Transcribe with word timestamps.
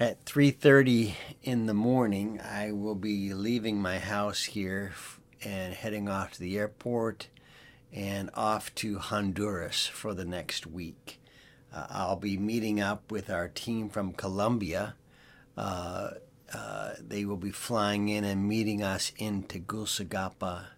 At 0.00 0.24
3:30 0.24 1.14
in 1.42 1.66
the 1.66 1.74
morning, 1.74 2.40
I 2.40 2.72
will 2.72 2.94
be 2.94 3.34
leaving 3.34 3.82
my 3.82 3.98
house 3.98 4.44
here 4.44 4.94
and 5.44 5.74
heading 5.74 6.08
off 6.08 6.32
to 6.32 6.40
the 6.40 6.56
airport 6.56 7.28
and 7.92 8.30
off 8.32 8.74
to 8.76 8.98
Honduras 8.98 9.86
for 9.86 10.14
the 10.14 10.24
next 10.24 10.66
week. 10.66 11.20
Uh, 11.70 11.86
I'll 11.90 12.16
be 12.16 12.38
meeting 12.38 12.80
up 12.80 13.12
with 13.12 13.28
our 13.28 13.46
team 13.46 13.90
from 13.90 14.14
Colombia. 14.14 14.94
Uh, 15.54 16.12
uh, 16.54 16.94
they 16.98 17.26
will 17.26 17.36
be 17.36 17.52
flying 17.52 18.08
in 18.08 18.24
and 18.24 18.48
meeting 18.48 18.82
us 18.82 19.12
in 19.18 19.42
Tegucigalpa, 19.42 20.68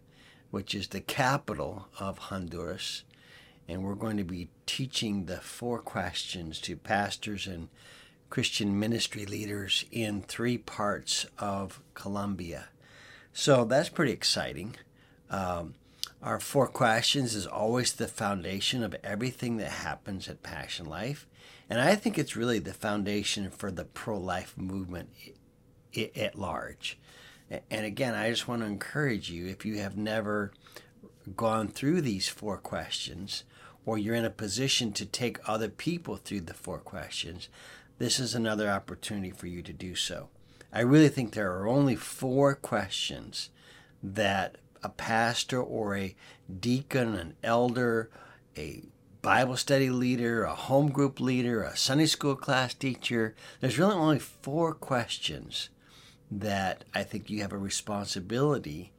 which 0.50 0.75
is 0.75 0.89
the 0.89 1.00
capital 1.00 1.86
of 2.00 2.18
Honduras. 2.18 3.04
And 3.68 3.84
we're 3.84 3.95
going 3.95 4.16
to 4.16 4.25
be 4.25 4.48
teaching 4.66 5.27
the 5.27 5.36
four 5.36 5.79
questions 5.79 6.59
to 6.62 6.77
pastors 6.77 7.46
and 7.46 7.68
Christian 8.32 8.80
ministry 8.80 9.26
leaders 9.26 9.84
in 9.92 10.22
three 10.22 10.56
parts 10.56 11.26
of 11.38 11.82
Colombia. 11.93 12.70
So 13.34 13.66
that's 13.66 13.90
pretty 13.90 14.12
exciting. 14.12 14.76
Um, 15.29 15.74
our 16.22 16.40
four 16.40 16.66
questions 16.66 17.34
is 17.34 17.46
always 17.46 17.93
the 17.93 18.08
foundation 18.08 18.82
of 18.82 18.96
everything 19.04 19.58
that 19.58 19.71
happens 19.71 20.29
at 20.29 20.43
Passion 20.43 20.86
Life. 20.86 21.26
And 21.68 21.79
I 21.79 21.94
think 21.94 22.16
it's 22.16 22.34
really 22.34 22.58
the 22.58 22.72
foundation 22.72 23.50
for 23.50 23.71
the 23.71 23.84
pro 23.84 24.16
life 24.16 24.54
movement 24.57 25.10
at 26.16 26.38
large. 26.38 26.99
And 27.50 27.85
again, 27.85 28.14
I 28.14 28.30
just 28.30 28.49
want 28.49 28.62
to 28.62 28.66
encourage 28.66 29.30
you 29.30 29.46
if 29.46 29.66
you 29.66 29.76
have 29.80 29.99
never 29.99 30.54
gone 31.36 31.68
through 31.68 32.00
these 32.00 32.28
four 32.28 32.56
questions, 32.56 33.44
or 33.84 33.98
you're 33.98 34.14
in 34.14 34.24
a 34.24 34.30
position 34.30 34.91
to 34.92 35.05
take 35.05 35.46
other 35.46 35.69
people 35.69 36.16
through 36.16 36.41
the 36.41 36.55
four 36.55 36.78
questions, 36.78 37.50
this 38.02 38.19
is 38.19 38.34
another 38.34 38.69
opportunity 38.69 39.30
for 39.30 39.47
you 39.47 39.62
to 39.62 39.72
do 39.72 39.94
so. 39.94 40.28
I 40.72 40.80
really 40.80 41.08
think 41.08 41.34
there 41.34 41.52
are 41.52 41.69
only 41.69 41.94
four 41.94 42.56
questions 42.56 43.50
that 44.02 44.56
a 44.82 44.88
pastor 44.88 45.62
or 45.62 45.96
a 45.96 46.16
deacon, 46.58 47.14
an 47.14 47.36
elder, 47.44 48.10
a 48.58 48.82
Bible 49.22 49.56
study 49.56 49.88
leader, 49.88 50.42
a 50.42 50.52
home 50.52 50.90
group 50.90 51.20
leader, 51.20 51.62
a 51.62 51.77
Sunday 51.77 52.06
school 52.06 52.34
class 52.34 52.74
teacher, 52.74 53.36
there's 53.60 53.78
really 53.78 53.94
only 53.94 54.18
four 54.18 54.74
questions 54.74 55.68
that 56.28 56.82
I 56.92 57.05
think 57.05 57.30
you 57.30 57.40
have 57.42 57.52
a 57.52 57.56
responsibility 57.56 58.90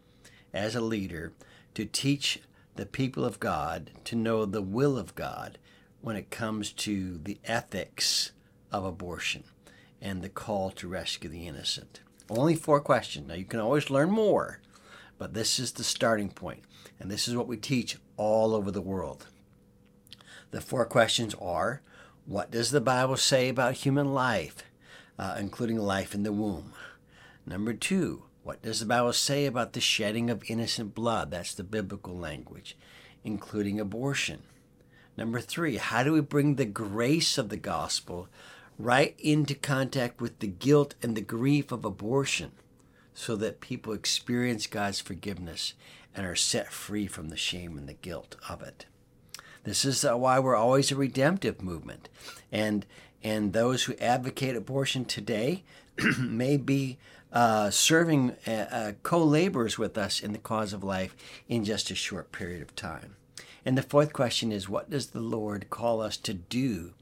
as 0.54 0.78
a 0.78 0.82
leader 0.82 1.34
to 1.74 1.84
teach 1.84 2.40
the 2.78 2.86
people 2.86 3.26
of 3.26 3.42
God 3.42 3.92
to 4.06 4.16
know 4.16 4.46
the 4.46 4.62
will 4.62 4.98
of 4.98 5.14
God 5.14 5.58
when 6.00 6.16
it 6.16 6.32
comes 6.32 6.72
to 6.72 7.18
the 7.18 7.38
ethics 7.44 8.32
of 8.74 8.84
abortion 8.84 9.44
and 10.02 10.22
the 10.22 10.30
call 10.30 10.72
to 10.72 10.88
rescue 10.88 11.30
the 11.30 11.48
innocent. 11.48 12.02
Only 12.30 12.56
four 12.56 12.82
questions. 12.82 13.28
Now, 13.28 13.36
you 13.36 13.46
can 13.46 13.60
always 13.60 13.90
learn 13.90 14.12
more, 14.12 14.60
but 15.18 15.34
this 15.34 15.60
is 15.60 15.72
the 15.72 15.84
starting 15.84 16.30
point, 16.30 16.64
and 17.00 17.10
this 17.10 17.28
is 17.28 17.36
what 17.36 17.48
we 17.48 17.58
teach 17.58 17.98
all 18.18 18.54
over 18.54 18.72
the 18.72 18.82
world. 18.82 19.28
The 20.52 20.62
four 20.62 20.86
questions 20.86 21.36
are 21.40 21.82
What 22.26 22.52
does 22.52 22.72
the 22.72 22.82
Bible 22.82 23.18
say 23.18 23.50
about 23.50 23.76
human 23.76 24.14
life, 24.14 24.64
uh, 25.18 25.36
including 25.40 25.78
life 25.78 26.14
in 26.14 26.24
the 26.24 26.34
womb? 26.34 26.74
Number 27.46 27.74
two, 27.74 28.24
what 28.44 28.62
does 28.62 28.80
the 28.80 28.86
Bible 28.86 29.14
say 29.14 29.46
about 29.46 29.74
the 29.74 29.82
shedding 29.82 30.30
of 30.30 30.44
innocent 30.50 30.94
blood? 30.94 31.32
That's 31.32 31.54
the 31.54 31.64
biblical 31.64 32.18
language, 32.18 32.78
including 33.24 33.80
abortion. 33.80 34.44
Number 35.16 35.40
three, 35.40 35.78
how 35.78 36.04
do 36.04 36.12
we 36.12 36.22
bring 36.22 36.56
the 36.56 36.66
grace 36.66 37.38
of 37.38 37.50
the 37.50 37.58
gospel 37.58 38.28
right 38.78 39.16
into 39.20 39.54
contact 39.54 40.22
with 40.22 40.40
the 40.40 40.48
guilt 40.48 40.96
and 41.02 41.16
the 41.16 41.22
grief 41.22 41.72
of 41.72 41.86
abortion 41.86 42.52
so 43.14 43.36
that 43.36 43.62
people 43.62 43.94
experience 43.94 44.68
God's 44.68 45.00
forgiveness 45.00 45.74
and 46.16 46.26
are 46.26 46.36
set 46.36 46.72
free 46.72 47.08
from 47.08 47.30
the 47.30 47.38
shame 47.38 47.78
and 47.78 47.88
the 47.88 47.94
guilt 47.94 48.36
of 48.50 48.62
it. 48.62 48.86
This 49.64 49.86
is 49.86 50.04
uh, 50.04 50.18
why 50.18 50.40
we're 50.40 50.56
always 50.56 50.92
a 50.92 50.96
redemptive 50.96 51.62
movement. 51.62 52.10
And 52.52 52.86
and 53.24 53.54
those 53.54 53.84
who 53.84 53.96
advocate 54.02 54.56
abortion 54.56 55.06
today 55.06 55.64
may 56.20 56.58
be 56.58 56.98
uh, 57.32 57.70
serving 57.70 58.36
uh, 58.46 58.52
uh, 58.52 58.92
co 59.02 59.24
laborers 59.24 59.78
with 59.78 59.98
us 59.98 60.22
in 60.22 60.34
the 60.34 60.40
cause 60.40 60.74
of 60.74 60.84
life 60.84 61.16
in 61.48 61.64
just 61.64 61.90
a 61.90 61.96
short 61.96 62.32
period 62.32 62.62
of 62.62 62.76
time. 62.76 63.16
And 63.66 63.78
the 63.78 63.82
fourth 63.82 64.12
question 64.12 64.52
is 64.52 64.68
what 64.68 64.90
does 64.90 65.08
the 65.08 65.22
Lord 65.22 65.70
call 65.70 66.02
us 66.02 66.18
to 66.18 66.34
do 66.34 66.94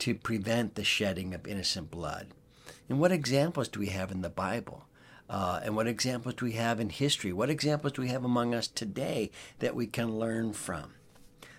to 0.00 0.14
prevent 0.14 0.74
the 0.74 0.84
shedding 0.84 1.34
of 1.34 1.46
innocent 1.46 1.90
blood. 1.90 2.28
And 2.88 3.00
what 3.00 3.12
examples 3.12 3.68
do 3.68 3.80
we 3.80 3.88
have 3.88 4.10
in 4.10 4.22
the 4.22 4.30
Bible? 4.30 4.86
Uh, 5.28 5.60
and 5.62 5.76
what 5.76 5.86
examples 5.86 6.36
do 6.36 6.46
we 6.46 6.52
have 6.52 6.80
in 6.80 6.88
history? 6.88 7.32
What 7.32 7.50
examples 7.50 7.92
do 7.92 8.02
we 8.02 8.08
have 8.08 8.24
among 8.24 8.54
us 8.54 8.66
today 8.66 9.30
that 9.58 9.74
we 9.74 9.86
can 9.86 10.18
learn 10.18 10.54
from? 10.54 10.94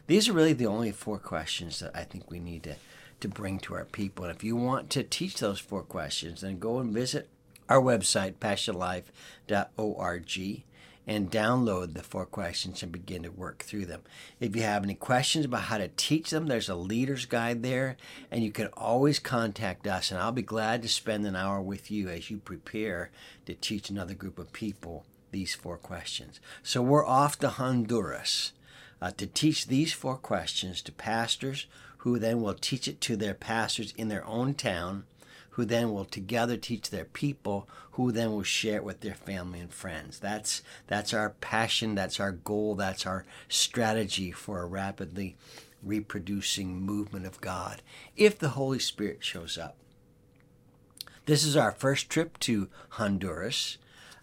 These 0.08 0.28
are 0.28 0.34
really 0.34 0.54
the 0.54 0.66
only 0.66 0.92
four 0.92 1.20
questions 1.20 1.80
that 1.80 1.96
I 1.96 2.04
think 2.04 2.32
we 2.32 2.40
need 2.40 2.64
to, 2.64 2.76
to 3.20 3.28
bring 3.28 3.60
to 3.60 3.76
our 3.76 3.86
people. 3.86 4.26
And 4.26 4.36
if 4.36 4.44
you 4.44 4.56
want 4.56 4.90
to 4.92 5.04
teach 5.04 5.36
those 5.36 5.60
four 5.60 5.84
questions, 5.84 6.42
then 6.42 6.58
go 6.58 6.80
and 6.80 6.92
visit 6.92 7.30
our 7.68 7.80
website, 7.80 8.36
passionlife.org 8.36 10.64
and 11.08 11.32
download 11.32 11.94
the 11.94 12.04
four 12.04 12.26
questions 12.26 12.84
and 12.84 12.92
begin 12.92 13.24
to 13.24 13.32
work 13.32 13.64
through 13.64 13.86
them. 13.86 14.02
If 14.40 14.56
you 14.56 14.62
have 14.62 14.84
any 14.84 14.94
questions 14.94 15.46
about 15.46 15.64
how 15.64 15.78
to 15.80 15.88
teach 15.88 16.30
them, 16.30 16.48
there's 16.48 16.70
a 16.70 16.76
leader's 16.76 17.26
guide 17.26 17.64
there, 17.64 17.98
and 18.30 18.44
you 18.44 18.52
can 18.52 18.68
always 18.74 19.18
contact 19.20 19.88
us, 19.88 20.12
and 20.12 20.20
I'll 20.20 20.32
be 20.32 20.42
glad 20.42 20.82
to 20.84 20.88
spend 20.88 21.26
an 21.26 21.36
hour 21.36 21.62
with 21.62 21.90
you 21.90 22.10
as 22.10 22.30
you 22.30 22.38
prepare 22.38 23.10
to 23.46 23.56
teach 23.56 23.90
another 23.90 24.14
group 24.14 24.38
of 24.38 24.54
people 24.54 25.06
these 25.32 25.56
four 25.56 25.78
questions. 25.78 26.40
So 26.64 26.82
we're 26.82 27.06
off 27.06 27.40
to 27.40 27.50
Honduras 27.50 28.54
uh, 29.02 29.12
to 29.12 29.28
teach 29.28 29.68
these 29.68 29.94
four 29.94 30.16
questions 30.16 30.82
to 30.84 30.92
pastors 30.92 31.68
who 32.00 32.20
then 32.20 32.42
will 32.42 32.54
teach 32.54 32.88
it 32.88 33.02
to 33.02 33.16
their 33.16 33.34
pastors 33.34 33.94
in 33.98 34.08
their 34.08 34.26
own 34.26 34.54
town 34.54 35.04
who 35.60 35.66
then 35.66 35.92
will 35.92 36.06
together 36.06 36.56
teach 36.56 36.90
their 36.90 37.04
people, 37.04 37.68
who 37.92 38.14
then 38.14 38.32
will 38.32 38.44
share 38.44 38.78
it 38.78 38.84
with 38.86 39.02
their 39.02 39.14
family 39.14 39.60
and 39.60 39.74
friends. 39.74 40.18
That's 40.18 40.62
that's 40.88 41.14
our 41.14 41.32
passion, 41.32 41.96
that's 41.96 42.18
our 42.18 42.32
goal, 42.32 42.76
that's 42.76 43.06
our 43.06 43.26
strategy 43.50 44.32
for 44.32 44.62
a 44.62 44.66
rapidly 44.66 45.36
reproducing 45.84 46.80
movement 46.80 47.26
of 47.26 47.42
God 47.42 47.82
if 48.16 48.40
the 48.40 48.52
Holy 48.52 48.80
Spirit 48.80 49.18
shows 49.20 49.58
up. 49.58 49.76
This 51.26 51.44
is 51.44 51.58
our 51.58 51.74
first 51.74 52.10
trip 52.10 52.40
to 52.40 52.70
Honduras. 52.92 53.80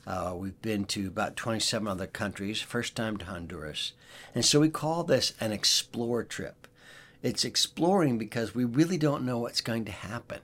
Uh, 0.07 0.33
we've 0.35 0.63
been 0.63 0.87
to 0.87 1.09
about 1.09 1.37
27 1.37 1.87
other 1.87 2.07
countries, 2.07 2.63
first 2.63 2.97
time 2.97 3.19
to 3.19 3.27
Honduras. 3.27 3.93
And 4.35 4.43
so 4.43 4.61
we 4.61 4.71
call 4.71 5.05
this 5.05 5.35
an 5.39 5.53
explore 5.53 6.25
trip. 6.25 6.67
It's 7.23 7.45
exploring 7.45 8.17
because 8.17 8.55
we 8.55 8.65
really 8.65 8.97
don't 8.97 9.27
know 9.27 9.41
what's 9.41 9.61
going 9.61 9.85
to 9.85 9.93
happen. 9.93 10.41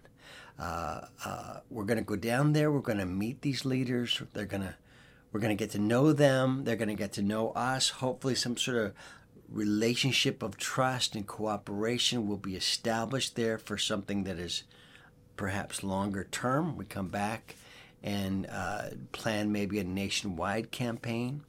Uh, 0.63 1.07
uh, 1.25 1.57
we're 1.71 1.85
going 1.85 1.99
to 1.99 2.05
go 2.05 2.15
down 2.15 2.53
there. 2.53 2.71
We're 2.71 2.79
going 2.81 2.99
to 2.99 3.07
meet 3.07 3.43
these 3.43 3.65
leaders. 3.65 4.23
They're 4.33 4.45
going 4.45 4.63
to, 4.63 4.75
we're 5.33 5.41
going 5.41 5.57
to 5.57 5.61
get 5.61 5.73
to 5.73 5.81
know 5.81 6.13
them. 6.13 6.63
They're 6.63 6.77
going 6.77 6.89
to 6.89 6.95
get 6.95 7.15
to 7.15 7.23
know 7.23 7.51
us. 7.51 7.89
Hopefully, 7.89 8.37
some 8.37 8.57
sort 8.57 8.77
of 8.77 8.95
relationship 9.51 10.41
of 10.41 10.57
trust 10.57 11.17
and 11.17 11.27
cooperation 11.27 12.29
will 12.29 12.37
be 12.37 12.55
established 12.55 13.35
there 13.35 13.59
for 13.59 13.77
something 13.77 14.23
that 14.25 14.39
is 14.39 14.63
perhaps 15.37 15.83
longer 15.83 16.29
term. 16.31 16.77
We 16.77 16.85
come 16.85 17.09
back 17.09 17.57
and 18.01 18.47
uh, 18.49 18.91
plan 19.11 19.51
maybe 19.51 19.81
a 19.81 19.85
nationwide 19.85 20.71
campaign. 20.71 21.43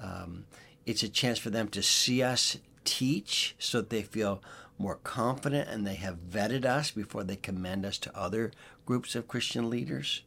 Um, 0.00 0.44
it's 0.84 1.02
a 1.02 1.08
chance 1.08 1.40
for 1.40 1.50
them 1.50 1.66
to 1.70 1.82
see 1.82 2.22
us 2.22 2.58
teach 2.84 3.56
so 3.58 3.78
that 3.78 3.90
they 3.90 4.02
feel 4.02 4.40
more 4.78 4.96
confident 4.96 5.68
and 5.68 5.86
they 5.86 5.94
have 5.94 6.30
vetted 6.30 6.64
us 6.64 6.90
before 6.90 7.24
they 7.24 7.36
commend 7.36 7.84
us 7.84 7.98
to 7.98 8.18
other 8.18 8.52
groups 8.84 9.14
of 9.14 9.28
Christian 9.28 9.70
leaders. 9.70 10.22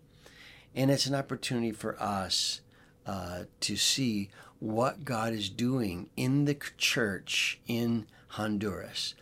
And 0.76 0.90
it's 0.92 1.06
an 1.06 1.16
opportunity 1.16 1.72
for 1.72 2.02
us 2.02 2.62
uh, 3.06 3.44
to 3.62 3.76
see 3.76 4.30
what 4.60 5.06
God 5.06 5.34
is 5.34 5.50
doing 5.50 6.10
in 6.16 6.46
the 6.46 6.58
church 6.78 7.60
in 7.68 8.06
Honduras. 8.30 9.16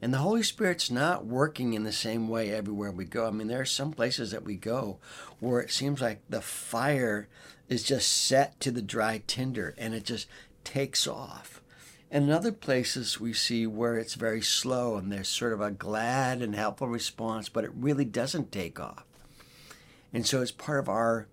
And 0.00 0.12
the 0.12 0.18
Holy 0.18 0.42
Spirit's 0.42 0.90
not 0.90 1.24
working 1.24 1.72
in 1.72 1.84
the 1.84 1.92
same 1.92 2.28
way 2.28 2.50
everywhere 2.50 2.90
we 2.90 3.04
go. 3.04 3.26
I 3.26 3.30
mean, 3.30 3.48
there 3.48 3.60
are 3.60 3.66
some 3.66 3.92
places 3.92 4.30
that 4.32 4.44
we 4.44 4.54
go 4.56 4.98
where 5.40 5.60
it 5.60 5.70
seems 5.70 6.00
like 6.00 6.20
the 6.28 6.42
fire 6.42 7.26
is 7.68 7.82
just 7.82 8.12
set 8.12 8.60
to 8.60 8.70
the 8.70 8.82
dry 8.82 9.22
tinder 9.26 9.74
and 9.78 9.94
it 9.94 10.04
just 10.04 10.26
takes 10.62 11.06
off. 11.06 11.62
And 12.14 12.26
in 12.26 12.30
other 12.30 12.52
places, 12.52 13.18
we 13.18 13.32
see 13.32 13.66
where 13.66 13.96
it's 13.96 14.14
very 14.14 14.40
slow 14.40 14.94
and 14.94 15.10
there's 15.10 15.26
sort 15.26 15.52
of 15.52 15.60
a 15.60 15.72
glad 15.72 16.42
and 16.42 16.54
helpful 16.54 16.86
response, 16.86 17.48
but 17.48 17.64
it 17.64 17.72
really 17.74 18.04
doesn't 18.04 18.52
take 18.52 18.78
off. 18.78 19.04
And 20.12 20.24
so 20.24 20.40
it's 20.40 20.52
part 20.52 20.78
of 20.78 20.88
our 20.88 21.26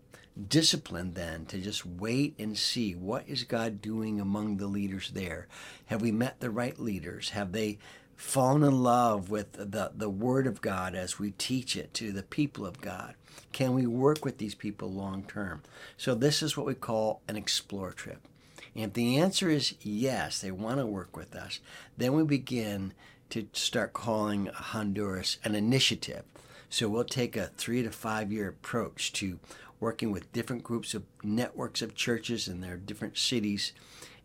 discipline 0.47 1.13
then 1.13 1.45
to 1.45 1.59
just 1.59 1.85
wait 1.85 2.33
and 2.39 2.57
see 2.57 2.95
what 2.95 3.29
is 3.29 3.43
God 3.43 3.79
doing 3.79 4.19
among 4.19 4.57
the 4.57 4.65
leaders 4.65 5.11
there. 5.11 5.47
Have 5.85 6.01
we 6.01 6.11
met 6.11 6.39
the 6.39 6.49
right 6.49 6.79
leaders? 6.79 7.29
Have 7.29 7.51
they 7.51 7.77
fallen 8.15 8.63
in 8.63 8.81
love 8.81 9.29
with 9.29 9.51
the, 9.51 9.91
the 9.95 10.09
Word 10.09 10.47
of 10.47 10.61
God 10.61 10.95
as 10.95 11.19
we 11.19 11.29
teach 11.29 11.75
it 11.75 11.93
to 11.93 12.11
the 12.11 12.23
people 12.23 12.65
of 12.65 12.81
God? 12.81 13.13
Can 13.51 13.75
we 13.75 13.85
work 13.85 14.25
with 14.25 14.39
these 14.39 14.55
people 14.55 14.91
long 14.91 15.25
term? 15.25 15.61
So, 15.95 16.15
this 16.15 16.41
is 16.41 16.57
what 16.57 16.65
we 16.65 16.73
call 16.73 17.21
an 17.27 17.35
explore 17.35 17.91
trip. 17.91 18.27
And 18.75 18.85
if 18.85 18.93
the 18.93 19.17
answer 19.17 19.49
is 19.49 19.75
yes, 19.81 20.39
they 20.39 20.51
want 20.51 20.79
to 20.79 20.85
work 20.85 21.15
with 21.15 21.35
us, 21.35 21.59
then 21.97 22.13
we 22.13 22.23
begin 22.23 22.93
to 23.31 23.47
start 23.53 23.93
calling 23.93 24.47
Honduras 24.47 25.37
an 25.43 25.55
initiative. 25.55 26.23
So 26.69 26.87
we'll 26.87 27.03
take 27.03 27.35
a 27.35 27.47
three 27.47 27.83
to 27.83 27.91
five 27.91 28.31
year 28.31 28.47
approach 28.47 29.11
to 29.13 29.39
working 29.79 30.11
with 30.11 30.31
different 30.31 30.63
groups 30.63 30.93
of 30.93 31.03
networks 31.23 31.81
of 31.81 31.95
churches 31.95 32.47
in 32.47 32.61
their 32.61 32.77
different 32.77 33.17
cities 33.17 33.73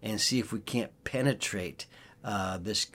and 0.03 0.21
see 0.21 0.39
if 0.39 0.53
we 0.53 0.61
can't 0.61 0.93
penetrate 1.05 1.87
uh, 2.23 2.59
this, 2.59 2.89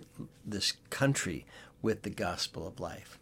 this 0.46 0.74
country 0.90 1.46
with 1.82 2.04
the 2.04 2.10
gospel 2.10 2.68
of 2.68 2.80
life. 2.80 3.18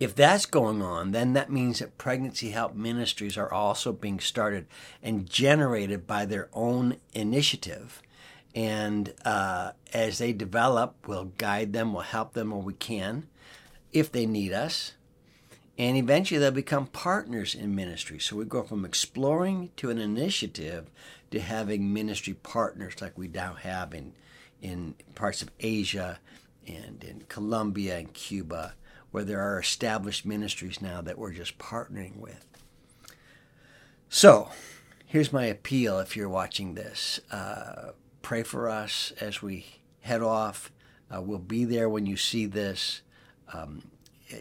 If 0.00 0.14
that's 0.14 0.46
going 0.46 0.80
on, 0.80 1.10
then 1.10 1.34
that 1.34 1.52
means 1.52 1.78
that 1.78 1.98
pregnancy 1.98 2.50
help 2.50 2.74
ministries 2.74 3.36
are 3.36 3.52
also 3.52 3.92
being 3.92 4.18
started 4.18 4.66
and 5.02 5.28
generated 5.28 6.06
by 6.06 6.24
their 6.24 6.48
own 6.54 6.96
initiative. 7.12 8.00
And 8.54 9.12
uh, 9.26 9.72
as 9.92 10.16
they 10.16 10.32
develop, 10.32 11.06
we'll 11.06 11.26
guide 11.36 11.74
them, 11.74 11.92
we'll 11.92 12.02
help 12.02 12.32
them 12.32 12.50
where 12.50 12.60
we 12.60 12.72
can 12.72 13.28
if 13.92 14.10
they 14.10 14.24
need 14.24 14.54
us. 14.54 14.94
And 15.76 15.98
eventually 15.98 16.40
they'll 16.40 16.50
become 16.50 16.86
partners 16.86 17.54
in 17.54 17.74
ministry. 17.74 18.18
So 18.18 18.36
we 18.36 18.46
go 18.46 18.62
from 18.62 18.86
exploring 18.86 19.70
to 19.76 19.90
an 19.90 19.98
initiative 19.98 20.90
to 21.30 21.40
having 21.40 21.92
ministry 21.92 22.34
partners 22.34 23.02
like 23.02 23.18
we 23.18 23.28
now 23.28 23.52
have 23.52 23.92
in, 23.92 24.14
in 24.62 24.94
parts 25.14 25.42
of 25.42 25.50
Asia 25.60 26.20
and 26.66 27.04
in 27.04 27.24
Colombia 27.28 27.98
and 27.98 28.12
Cuba 28.14 28.74
where 29.10 29.24
there 29.24 29.40
are 29.40 29.58
established 29.58 30.24
ministries 30.24 30.80
now 30.80 31.00
that 31.00 31.18
we're 31.18 31.32
just 31.32 31.58
partnering 31.58 32.16
with. 32.16 32.46
So, 34.08 34.50
here's 35.06 35.32
my 35.32 35.46
appeal 35.46 35.98
if 35.98 36.16
you're 36.16 36.28
watching 36.28 36.74
this. 36.74 37.20
Uh, 37.30 37.92
pray 38.22 38.42
for 38.42 38.68
us 38.68 39.12
as 39.20 39.42
we 39.42 39.66
head 40.00 40.22
off. 40.22 40.72
Uh, 41.12 41.20
we'll 41.20 41.38
be 41.38 41.64
there 41.64 41.88
when 41.88 42.06
you 42.06 42.16
see 42.16 42.46
this. 42.46 43.02
Um, 43.52 43.82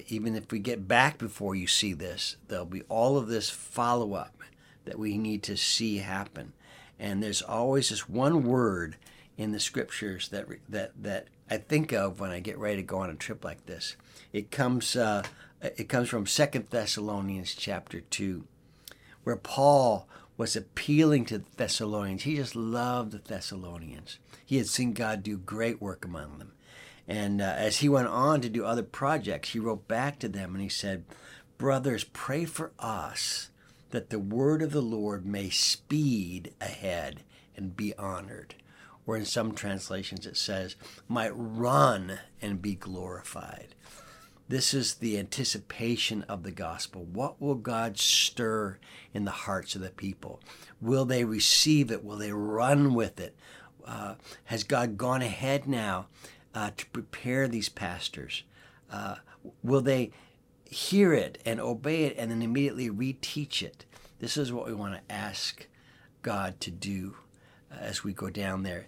even 0.07 0.36
if 0.36 0.51
we 0.51 0.60
get 0.60 0.88
back 0.88 1.18
before 1.18 1.56
you 1.56 1.68
see 1.68 1.94
this, 1.94 2.38
there'll 2.48 2.65
be 2.65 2.83
all 2.83 3.18
of 3.18 3.27
this 3.27 3.50
follow 3.50 4.13
up 4.13 4.44
that 4.86 5.00
we 5.00 5.18
need 5.18 5.44
to 5.44 5.57
see 5.57 5.98
happen. 5.98 6.54
And 7.00 7.24
there's 7.24 7.42
always 7.42 7.89
this 7.89 8.10
one 8.10 8.44
word 8.44 8.98
in 9.38 9.51
the 9.51 9.60
scriptures 9.60 10.27
that 10.30 10.48
that 10.68 10.92
that 11.01 11.27
I 11.50 11.57
think 11.57 11.92
of 11.92 12.19
when 12.19 12.30
I 12.30 12.40
get 12.40 12.57
ready 12.57 12.78
to 12.78 12.84
go 12.84 13.00
on 13.00 13.10
a 13.10 13.16
trip 13.16 13.44
like 13.44 13.66
this. 13.66 13.96
It 14.31 14.51
comes 14.51 14.96
uh, 14.96 15.24
it 15.62 15.90
comes 15.90 16.10
from 16.10 16.28
Second 16.28 16.68
Thessalonians 16.69 17.56
chapter 17.56 18.01
two, 18.01 18.46
where 19.24 19.36
Paul 19.36 20.07
was 20.38 20.56
appealing 20.56 21.25
to 21.25 21.40
the 21.40 21.46
Thessalonians. 21.57 22.24
He 22.24 22.36
just 22.36 22.56
loved 22.56 23.12
the 23.12 23.18
Thessalonians. 23.18 24.19
He 24.46 24.57
had 24.57 24.68
seen 24.68 24.94
God 24.94 25.22
do 25.24 25.38
great 25.38 25.81
work 25.81 26.06
among 26.06 26.38
them. 26.38 26.54
And 27.07 27.42
uh, 27.42 27.56
as 27.57 27.78
he 27.78 27.90
went 27.90 28.07
on 28.07 28.40
to 28.42 28.50
do 28.50 28.63
other 28.63 28.84
projects, 28.84 29.50
he 29.50 29.60
wrote 29.60 29.88
back 29.88 30.19
to 30.19 30.30
them 30.30 30.54
and 30.54 30.62
he 30.62 30.69
said, 30.69 31.04
Brothers, 31.57 32.04
pray 32.04 32.46
for 32.46 32.72
us 32.80 33.50
that 33.90 34.12
the 34.12 34.19
word 34.19 34.62
of 34.62 34.72
the 34.72 34.81
Lord 34.81 35.25
may 35.25 35.50
speed 35.50 36.54
ahead 36.62 37.24
and 37.57 37.75
be 37.75 37.94
honored 37.96 38.56
or 39.10 39.18
in 39.18 39.26
some 39.26 39.54
translations 39.54 40.28
it 40.28 40.38
says, 40.38 40.76
might 41.08 41.32
run 41.34 42.20
and 42.44 42.62
be 42.62 42.76
glorified. 42.76 43.74
This 44.48 44.72
is 44.72 44.94
the 44.94 45.18
anticipation 45.18 46.22
of 46.30 46.44
the 46.44 46.52
gospel. 46.52 47.06
What 47.06 47.42
will 47.42 47.56
God 47.56 47.98
stir 47.98 48.78
in 49.12 49.26
the 49.26 49.32
hearts 49.32 49.74
of 49.74 49.82
the 49.82 49.90
people? 49.90 50.40
Will 50.80 51.06
they 51.06 51.24
receive 51.24 51.90
it? 51.90 52.04
Will 52.04 52.18
they 52.18 52.32
run 52.32 52.94
with 52.94 53.20
it? 53.20 53.36
Uh, 53.84 54.14
has 54.46 54.64
God 54.64 54.96
gone 54.96 55.24
ahead 55.24 55.68
now 55.68 56.06
uh, 56.54 56.70
to 56.78 56.86
prepare 56.88 57.48
these 57.48 57.68
pastors? 57.68 58.44
Uh, 58.92 59.16
will 59.64 59.82
they 59.82 60.12
hear 60.66 61.14
it 61.14 61.40
and 61.46 61.60
obey 61.60 62.04
it 62.04 62.16
and 62.16 62.30
then 62.30 62.44
immediately 62.44 62.92
reteach 62.92 63.64
it? 63.64 63.86
This 64.20 64.38
is 64.38 64.54
what 64.54 64.68
we 64.68 64.74
want 64.76 64.94
to 64.94 65.12
ask 65.12 65.66
God 66.22 66.60
to 66.60 66.70
do 66.70 67.16
uh, 67.72 67.78
as 67.80 68.04
we 68.04 68.14
go 68.14 68.30
down 68.30 68.62
there 68.62 68.86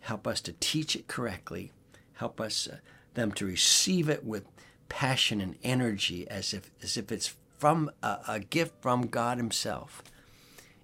help 0.00 0.26
us 0.26 0.40
to 0.42 0.54
teach 0.60 0.96
it 0.96 1.08
correctly, 1.08 1.72
help 2.14 2.40
us 2.40 2.68
uh, 2.68 2.76
them 3.14 3.32
to 3.32 3.46
receive 3.46 4.08
it 4.08 4.24
with 4.24 4.44
passion 4.88 5.40
and 5.40 5.56
energy 5.62 6.28
as 6.28 6.52
if 6.52 6.70
as 6.82 6.96
if 6.96 7.12
it's 7.12 7.34
from 7.58 7.90
a, 8.02 8.18
a 8.28 8.40
gift 8.40 8.74
from 8.80 9.06
God 9.06 9.38
himself 9.38 10.02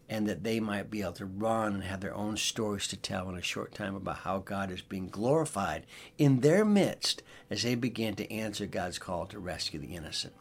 and 0.08 0.26
that 0.28 0.44
they 0.44 0.60
might 0.60 0.90
be 0.90 1.02
able 1.02 1.12
to 1.12 1.26
run 1.26 1.74
and 1.74 1.84
have 1.84 2.00
their 2.00 2.14
own 2.14 2.36
stories 2.36 2.86
to 2.88 2.96
tell 2.96 3.28
in 3.28 3.36
a 3.36 3.42
short 3.42 3.74
time 3.74 3.96
about 3.96 4.18
how 4.18 4.38
God 4.38 4.70
is 4.70 4.82
being 4.82 5.08
glorified 5.08 5.84
in 6.16 6.40
their 6.40 6.64
midst 6.64 7.22
as 7.50 7.62
they 7.62 7.74
begin 7.74 8.14
to 8.16 8.32
answer 8.32 8.66
God's 8.66 8.98
call 8.98 9.26
to 9.26 9.38
rescue 9.38 9.80
the 9.80 9.96
innocent. 9.96 10.34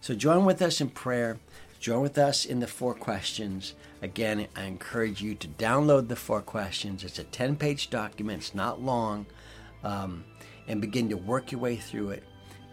So 0.00 0.14
join 0.14 0.44
with 0.44 0.62
us 0.62 0.80
in 0.80 0.90
prayer. 0.90 1.38
Join 1.86 2.02
with 2.02 2.18
us 2.18 2.46
in 2.46 2.58
the 2.58 2.66
four 2.66 2.94
questions. 2.94 3.74
Again, 4.02 4.48
I 4.56 4.64
encourage 4.64 5.22
you 5.22 5.36
to 5.36 5.46
download 5.46 6.08
the 6.08 6.16
four 6.16 6.42
questions. 6.42 7.04
It's 7.04 7.20
a 7.20 7.22
10 7.22 7.54
page 7.54 7.90
document, 7.90 8.38
it's 8.42 8.56
not 8.56 8.82
long, 8.82 9.24
um, 9.84 10.24
and 10.66 10.80
begin 10.80 11.08
to 11.10 11.16
work 11.16 11.52
your 11.52 11.60
way 11.60 11.76
through 11.76 12.10
it 12.10 12.24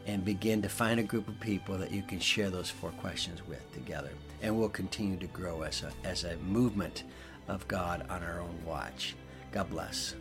and 0.08 0.26
begin 0.26 0.64
to 0.64 0.68
find 0.68 1.00
a 1.00 1.04
group 1.04 1.28
of 1.28 1.40
people 1.40 1.78
that 1.78 1.92
you 1.92 2.02
can 2.02 2.20
share 2.20 2.50
those 2.50 2.72
four 2.72 2.90
questions 2.94 3.48
with 3.48 3.72
together. 3.72 4.10
And 4.42 4.58
we'll 4.58 4.68
continue 4.68 5.20
to 5.20 5.28
grow 5.28 5.62
as 5.62 5.84
a, 5.84 5.92
as 6.04 6.24
a 6.24 6.36
movement 6.38 7.04
of 7.48 7.68
God 7.68 8.08
on 8.10 8.24
our 8.24 8.42
own 8.42 8.58
watch. 8.66 9.14
God 9.52 9.70
bless. 9.70 10.16